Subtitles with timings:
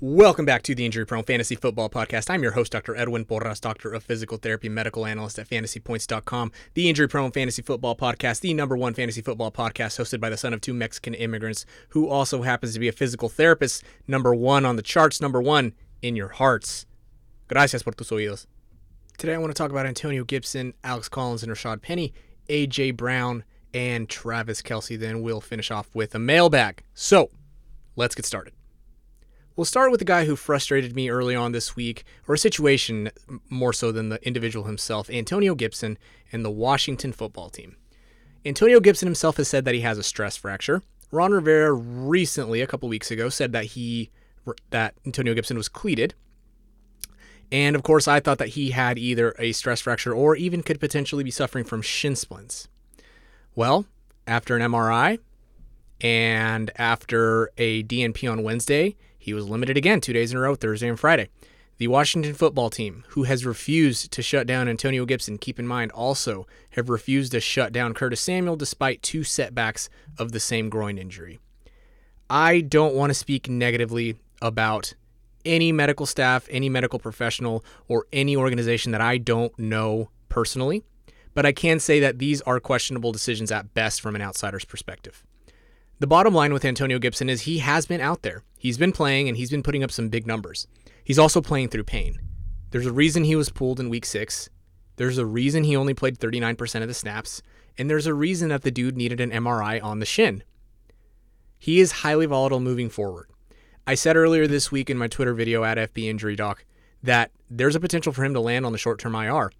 [0.00, 2.30] Welcome back to the Injury Prone Fantasy Football Podcast.
[2.30, 2.94] I'm your host, Dr.
[2.94, 6.52] Edwin Porras, Doctor of Physical Therapy, Medical Analyst at FantasyPoints.com.
[6.74, 10.36] The Injury Prone Fantasy Football Podcast, the number one fantasy football podcast hosted by the
[10.36, 13.82] son of two Mexican immigrants who also happens to be a physical therapist.
[14.06, 16.86] Number one on the charts, number one in your hearts.
[17.48, 18.46] Gracias por tus oídos.
[19.16, 22.14] Today I want to talk about Antonio Gibson, Alex Collins, and Rashad Penny,
[22.48, 22.92] A.J.
[22.92, 23.42] Brown,
[23.74, 24.96] and Travis Kelce.
[24.96, 26.84] Then we'll finish off with a mailbag.
[26.94, 27.30] So
[27.96, 28.52] let's get started.
[29.58, 33.10] We'll start with the guy who frustrated me early on this week, or a situation
[33.50, 35.98] more so than the individual himself, Antonio Gibson
[36.30, 37.74] and the Washington football team.
[38.46, 40.84] Antonio Gibson himself has said that he has a stress fracture.
[41.10, 44.12] Ron Rivera recently, a couple weeks ago, said that he
[44.70, 46.14] that Antonio Gibson was cleated.
[47.50, 50.78] And of course, I thought that he had either a stress fracture or even could
[50.78, 52.68] potentially be suffering from shin splints.
[53.56, 53.86] Well,
[54.24, 55.18] after an MRI
[56.00, 58.94] and after a DNP on Wednesday,
[59.28, 61.28] he was limited again two days in a row, Thursday and Friday.
[61.76, 65.92] The Washington football team, who has refused to shut down Antonio Gibson, keep in mind
[65.92, 70.96] also have refused to shut down Curtis Samuel despite two setbacks of the same groin
[70.96, 71.38] injury.
[72.30, 74.94] I don't want to speak negatively about
[75.44, 80.82] any medical staff, any medical professional, or any organization that I don't know personally,
[81.34, 85.22] but I can say that these are questionable decisions at best from an outsider's perspective.
[86.00, 88.42] The bottom line with Antonio Gibson is he has been out there.
[88.58, 90.66] He's been playing and he's been putting up some big numbers.
[91.04, 92.20] He's also playing through pain.
[92.70, 94.50] There's a reason he was pulled in week six.
[94.96, 97.40] There's a reason he only played 39% of the snaps.
[97.78, 100.42] And there's a reason that the dude needed an MRI on the shin.
[101.56, 103.30] He is highly volatile moving forward.
[103.86, 106.64] I said earlier this week in my Twitter video at FB Injury Doc
[107.02, 109.50] that there's a potential for him to land on the short term IR.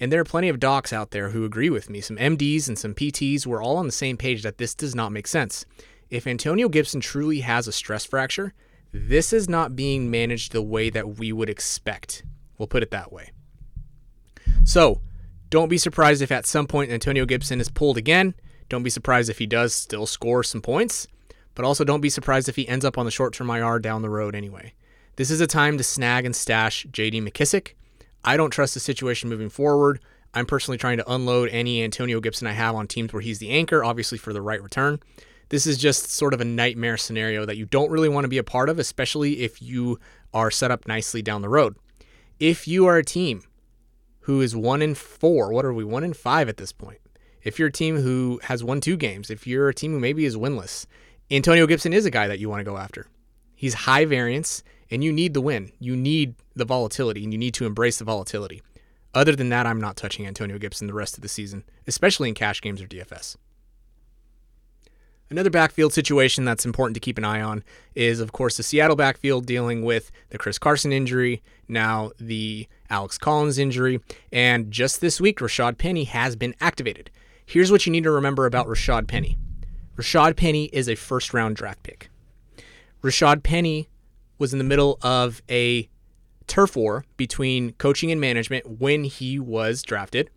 [0.00, 2.00] And there are plenty of docs out there who agree with me.
[2.00, 5.12] Some MDs and some PTs were all on the same page that this does not
[5.12, 5.64] make sense.
[6.10, 8.54] If Antonio Gibson truly has a stress fracture,
[8.92, 12.22] this is not being managed the way that we would expect.
[12.56, 13.30] We'll put it that way.
[14.64, 15.00] So,
[15.50, 18.34] don't be surprised if at some point Antonio Gibson is pulled again.
[18.68, 21.06] Don't be surprised if he does still score some points,
[21.54, 24.02] but also don't be surprised if he ends up on the short term IR down
[24.02, 24.74] the road anyway.
[25.16, 27.74] This is a time to snag and stash JD McKissic.
[28.24, 30.00] I don't trust the situation moving forward.
[30.34, 33.50] I'm personally trying to unload any Antonio Gibson I have on teams where he's the
[33.50, 35.00] anchor, obviously for the right return.
[35.50, 38.38] This is just sort of a nightmare scenario that you don't really want to be
[38.38, 39.98] a part of, especially if you
[40.34, 41.76] are set up nicely down the road.
[42.38, 43.42] If you are a team
[44.20, 46.98] who is one in four, what are we, one in five at this point?
[47.42, 50.26] If you're a team who has won two games, if you're a team who maybe
[50.26, 50.86] is winless,
[51.30, 53.06] Antonio Gibson is a guy that you want to go after.
[53.54, 55.72] He's high variance and you need the win.
[55.80, 58.62] You need the volatility and you need to embrace the volatility.
[59.14, 62.34] Other than that, I'm not touching Antonio Gibson the rest of the season, especially in
[62.34, 63.36] cash games or DFS.
[65.30, 67.62] Another backfield situation that's important to keep an eye on
[67.94, 73.18] is, of course, the Seattle backfield dealing with the Chris Carson injury, now the Alex
[73.18, 74.00] Collins injury,
[74.32, 77.10] and just this week, Rashad Penny has been activated.
[77.44, 79.36] Here's what you need to remember about Rashad Penny
[79.98, 82.08] Rashad Penny is a first round draft pick.
[83.02, 83.88] Rashad Penny
[84.38, 85.88] was in the middle of a
[86.46, 90.30] turf war between coaching and management when he was drafted.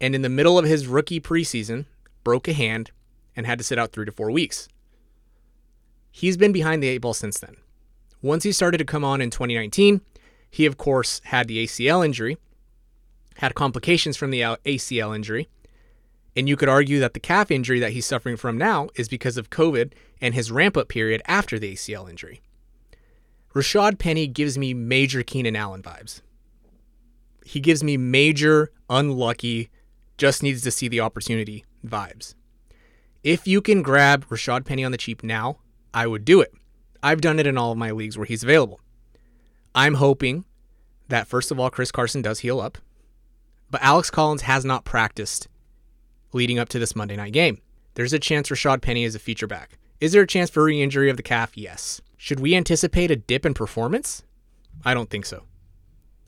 [0.00, 1.86] And in the middle of his rookie preseason,
[2.22, 2.92] broke a hand
[3.38, 4.68] and had to sit out three to four weeks.
[6.10, 7.56] He's been behind the eight ball since then.
[8.20, 10.00] Once he started to come on in 2019,
[10.50, 12.36] he, of course, had the ACL injury,
[13.36, 15.48] had complications from the ACL injury,
[16.34, 19.36] and you could argue that the calf injury that he's suffering from now is because
[19.36, 22.42] of COVID and his ramp up period after the ACL injury.
[23.54, 26.22] Rashad Penny gives me major Keenan Allen vibes.
[27.44, 29.70] He gives me major unlucky,
[30.16, 32.34] just needs to see the opportunity vibes.
[33.28, 35.58] If you can grab Rashad Penny on the cheap now,
[35.92, 36.50] I would do it.
[37.02, 38.80] I've done it in all of my leagues where he's available.
[39.74, 40.46] I'm hoping
[41.08, 42.78] that, first of all, Chris Carson does heal up,
[43.70, 45.46] but Alex Collins has not practiced
[46.32, 47.60] leading up to this Monday night game.
[47.96, 49.76] There's a chance Rashad Penny is a feature back.
[50.00, 51.54] Is there a chance for re injury of the calf?
[51.54, 52.00] Yes.
[52.16, 54.22] Should we anticipate a dip in performance?
[54.86, 55.42] I don't think so.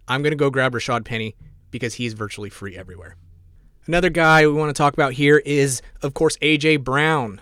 [0.06, 1.35] I'm going to go grab Rashad Penny
[1.70, 3.17] because he's virtually free everywhere.
[3.87, 7.41] Another guy we want to talk about here is, of course, AJ Brown.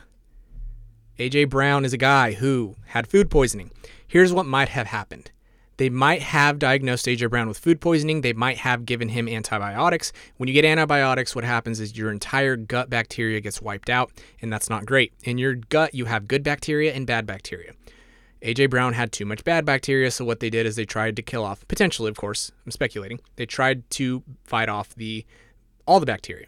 [1.18, 3.70] AJ Brown is a guy who had food poisoning.
[4.06, 5.30] Here's what might have happened
[5.78, 8.20] they might have diagnosed AJ Brown with food poisoning.
[8.20, 10.12] They might have given him antibiotics.
[10.36, 14.10] When you get antibiotics, what happens is your entire gut bacteria gets wiped out,
[14.42, 15.12] and that's not great.
[15.22, 17.72] In your gut, you have good bacteria and bad bacteria.
[18.42, 21.22] AJ Brown had too much bad bacteria, so what they did is they tried to
[21.22, 23.20] kill off, potentially, of course, I'm speculating.
[23.36, 25.24] They tried to fight off the
[25.88, 26.46] all the bacteria.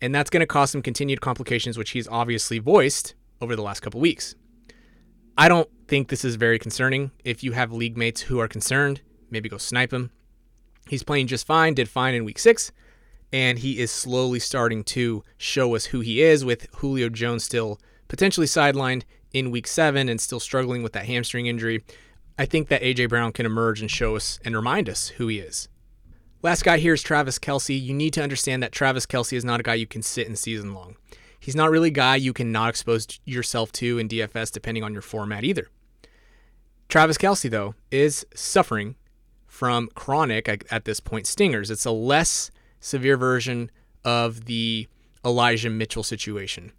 [0.00, 3.80] And that's going to cause some continued complications, which he's obviously voiced over the last
[3.80, 4.34] couple weeks.
[5.36, 7.10] I don't think this is very concerning.
[7.24, 10.10] If you have league mates who are concerned, maybe go snipe him.
[10.88, 12.72] He's playing just fine, did fine in week six,
[13.32, 17.80] and he is slowly starting to show us who he is with Julio Jones still
[18.08, 19.02] potentially sidelined
[19.32, 21.84] in week seven and still struggling with that hamstring injury.
[22.38, 23.06] I think that A.J.
[23.06, 25.68] Brown can emerge and show us and remind us who he is.
[26.42, 27.78] Last guy here is Travis Kelce.
[27.78, 30.36] You need to understand that Travis Kelce is not a guy you can sit in
[30.36, 30.96] season long.
[31.38, 34.94] He's not really a guy you can not expose yourself to in DFS depending on
[34.94, 35.68] your format either.
[36.88, 38.96] Travis Kelce, though, is suffering
[39.46, 41.70] from chronic, at this point, stingers.
[41.70, 42.50] It's a less
[42.80, 43.70] severe version
[44.02, 44.88] of the
[45.22, 46.72] Elijah Mitchell situation.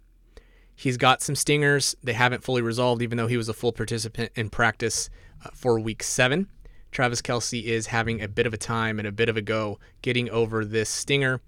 [0.74, 1.94] He's got some stingers.
[2.02, 5.08] They haven't fully resolved, even though he was a full participant in practice
[5.44, 6.48] uh, for week seven.
[6.92, 9.78] Travis Kelce is having a bit of a time and a bit of a go
[10.02, 11.40] getting over this stinger.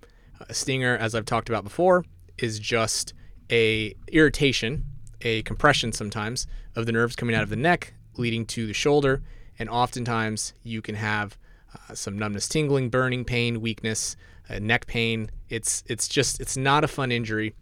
[0.49, 2.05] A stinger, as I've talked about before,
[2.39, 3.15] is just
[3.53, 4.85] a irritation,
[5.21, 9.23] a compression sometimes of the nerves coming out of the neck, leading to the shoulder,
[9.59, 11.39] and oftentimes you can have
[11.75, 14.17] uh, some numbness, tingling, burning, pain, weakness,
[14.49, 15.31] uh, neck pain.
[15.49, 17.55] It's it's just it's not a fun injury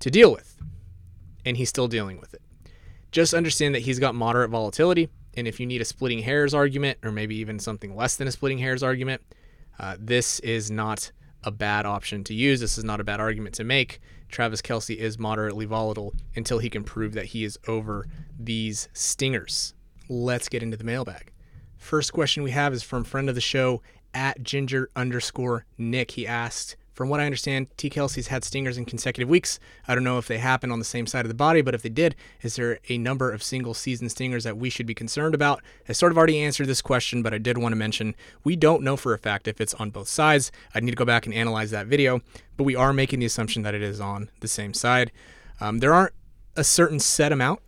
[0.00, 0.60] to deal with,
[1.46, 2.42] and he's still dealing with it.
[3.12, 5.08] Just understand that he's got moderate volatility,
[5.40, 8.30] and if you need a splitting hairs argument, or maybe even something less than a
[8.30, 9.22] splitting hairs argument,
[9.78, 11.10] uh, this is not
[11.42, 12.60] a bad option to use.
[12.60, 14.00] This is not a bad argument to make.
[14.28, 18.06] Travis Kelce is moderately volatile until he can prove that he is over
[18.38, 19.74] these stingers.
[20.08, 21.32] Let's get into the mailbag.
[21.78, 23.82] First question we have is from friend of the show
[24.12, 26.10] at ginger underscore Nick.
[26.12, 27.88] He asked, from what I understand, T.
[27.88, 29.58] Kelce's had stingers in consecutive weeks.
[29.86, 31.82] I don't know if they happen on the same side of the body, but if
[31.82, 35.34] they did, is there a number of single season stingers that we should be concerned
[35.34, 35.62] about?
[35.88, 38.14] I sort of already answered this question, but I did want to mention
[38.44, 40.50] we don't know for a fact if it's on both sides.
[40.74, 42.20] I'd need to go back and analyze that video,
[42.56, 45.12] but we are making the assumption that it is on the same side.
[45.60, 46.14] Um, there aren't
[46.56, 47.60] a certain set amount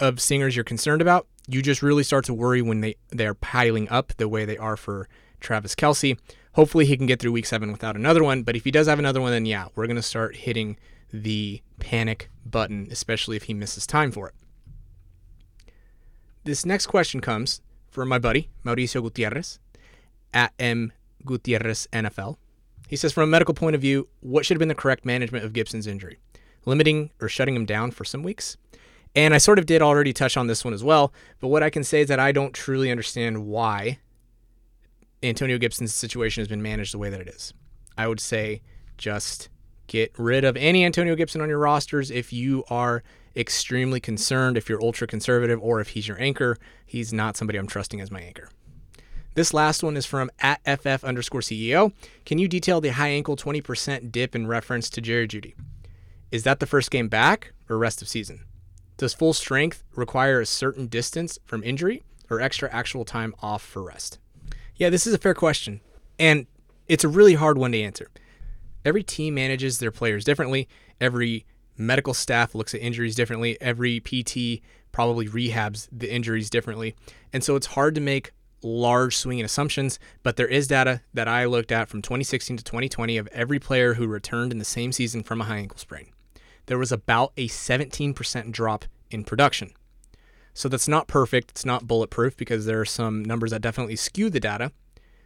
[0.00, 1.26] of stingers you're concerned about.
[1.46, 4.76] You just really start to worry when they, they're piling up the way they are
[4.76, 5.08] for
[5.40, 6.18] Travis Kelce.
[6.54, 8.42] Hopefully, he can get through week seven without another one.
[8.42, 10.76] But if he does have another one, then yeah, we're going to start hitting
[11.12, 14.34] the panic button, especially if he misses time for it.
[16.44, 19.60] This next question comes from my buddy, Mauricio Gutierrez,
[20.34, 20.92] at M.
[21.24, 22.36] Gutierrez NFL.
[22.88, 25.44] He says, from a medical point of view, what should have been the correct management
[25.44, 26.18] of Gibson's injury?
[26.66, 28.56] Limiting or shutting him down for some weeks?
[29.14, 31.70] And I sort of did already touch on this one as well, but what I
[31.70, 33.98] can say is that I don't truly understand why
[35.22, 37.54] Antonio Gibson's situation has been managed the way that it is.
[37.96, 38.62] I would say
[38.98, 39.48] just
[39.86, 43.02] get rid of any Antonio Gibson on your rosters if you are
[43.36, 46.56] extremely concerned, if you're ultra conservative, or if he's your anchor.
[46.84, 48.48] He's not somebody I'm trusting as my anchor.
[49.34, 51.92] This last one is from at FF underscore CEO.
[52.26, 55.54] Can you detail the high ankle 20% dip in reference to Jerry Jeudy?
[56.30, 58.44] Is that the first game back or rest of season?
[58.98, 63.82] Does full strength require a certain distance from injury or extra actual time off for
[63.82, 64.18] rest?
[64.82, 65.80] Yeah, this is a fair question.
[66.18, 66.48] And
[66.88, 68.10] it's a really hard one to answer.
[68.84, 70.68] Every team manages their players differently.
[71.00, 71.46] Every
[71.78, 73.56] medical staff looks at injuries differently.
[73.60, 76.96] Every PT probably rehabs the injuries differently.
[77.32, 81.44] And so it's hard to make large swinging assumptions, but there is data that I
[81.44, 85.22] looked at from 2016 to 2020 of every player who returned in the same season
[85.22, 86.08] from a high ankle sprain.
[86.66, 89.74] There was about a 17% drop in production.
[90.54, 91.50] So that's not perfect.
[91.50, 94.72] It's not bulletproof because there are some numbers that definitely skew the data,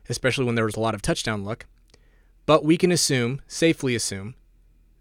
[0.08, 1.66] especially when there was a lot of touchdown luck.
[2.46, 4.34] But we can assume, safely assume,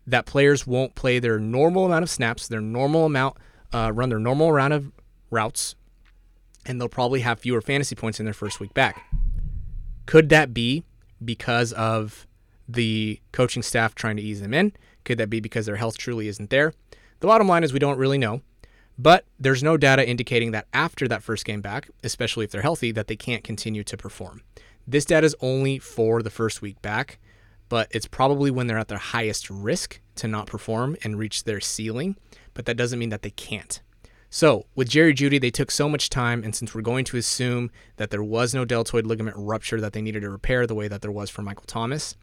[0.07, 3.37] that players won't play their normal amount of snaps, their normal amount,
[3.71, 4.91] uh, run their normal amount of
[5.29, 5.75] routes,
[6.65, 9.05] and they'll probably have fewer fantasy points in their first week back.
[10.05, 10.83] Could that be
[11.23, 12.27] because of
[12.67, 14.73] the coaching staff trying to ease them in?
[15.03, 16.73] Could that be because their health truly isn't there?
[17.19, 18.41] The bottom line is we don't really know.
[18.97, 22.91] But there's no data indicating that after that first game back, especially if they're healthy,
[22.91, 24.41] that they can't continue to perform.
[24.87, 27.19] This data is only for the first week back,
[27.67, 31.59] but it's probably when they're at their highest risk to not perform and reach their
[31.59, 32.15] ceiling,
[32.53, 33.81] but that doesn't mean that they can't.
[34.29, 37.71] So, with Jerry Jeudy, they took so much time, and since we're going to assume
[37.97, 41.01] that there was no deltoid ligament rupture that they needed to repair the way that
[41.01, 42.15] there was for Michael Thomas,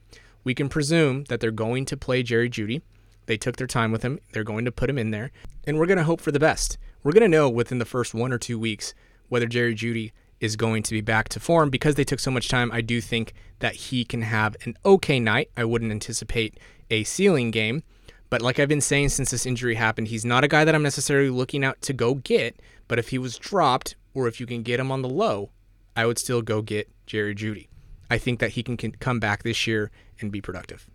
[0.45, 2.83] we can presume that they're going to play Jerry Jeudy
[3.27, 4.19] they took their time with him.
[4.33, 5.31] They're going to put him in there,
[5.67, 6.79] and we're going to hope for the best.
[7.03, 8.95] We're going to know within the first one or two weeks
[9.29, 12.49] whether Jerry Jeudy is going to be back to form because they took so much
[12.49, 12.71] time.
[12.73, 15.51] I do think that he can have an okay night.
[15.57, 16.59] I wouldn't anticipate
[16.91, 17.85] a ceiling game,
[18.29, 20.83] but like I've been saying since this injury happened, he's not a guy that I'm
[20.83, 22.59] necessarily looking out to go get.
[22.89, 25.51] But if he was dropped or if you can get him on the low,
[25.95, 27.69] I would still go get Jerry Jeudy.
[28.11, 30.89] I think that he can, come back this year and be productive.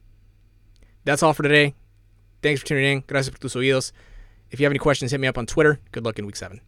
[1.06, 1.74] That's all for today.
[2.42, 3.04] Thanks for tuning in.
[3.08, 3.92] Gracias por tus oídos.
[4.52, 5.80] If you have any questions, hit me up on Twitter.
[5.92, 6.62] Good luck in week seven.